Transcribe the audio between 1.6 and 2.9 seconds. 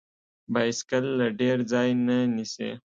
ځای نه نیسي.